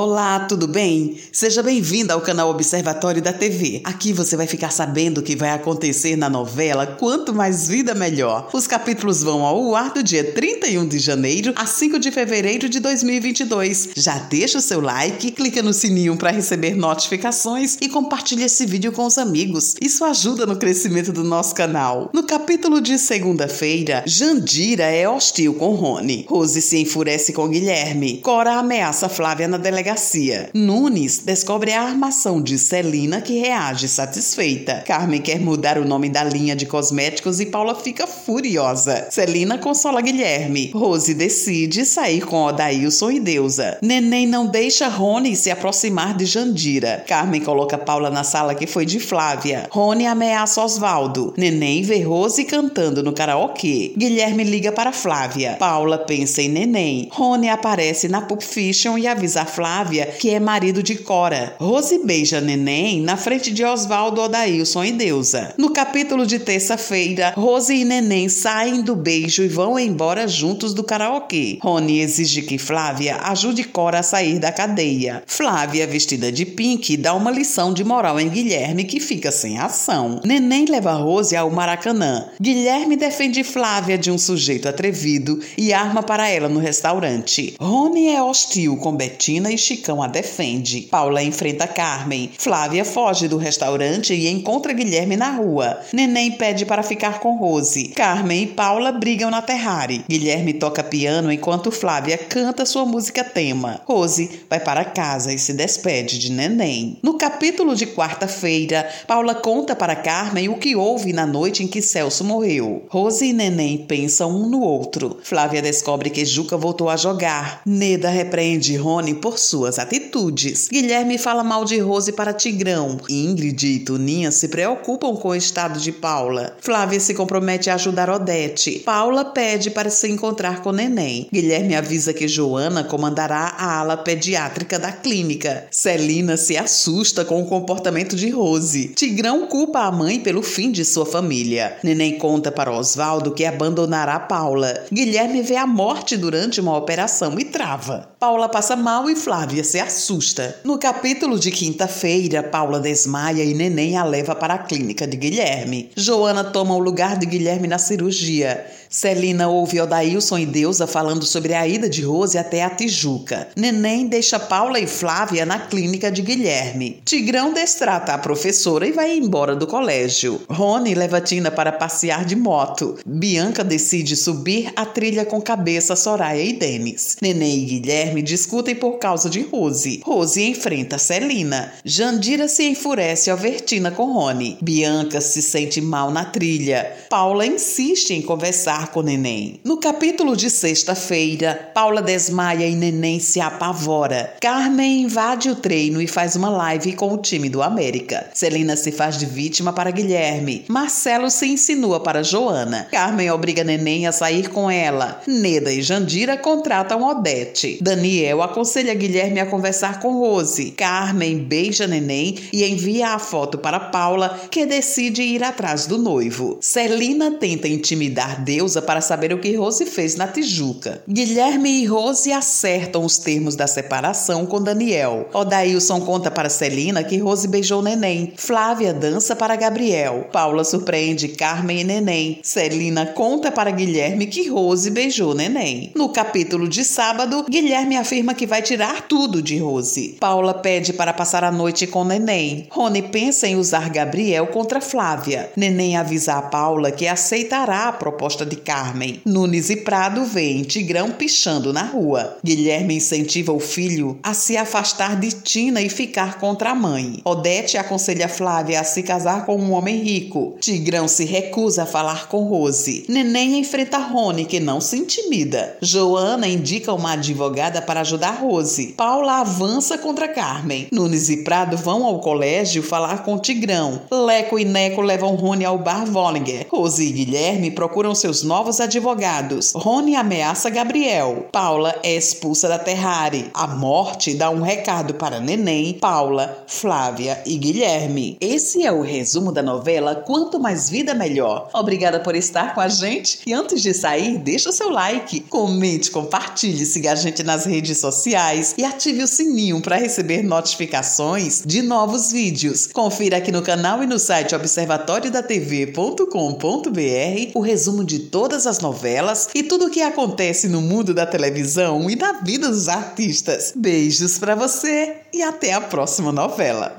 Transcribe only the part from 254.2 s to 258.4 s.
a se afastar de Tina e ficar contra a mãe. Odete aconselha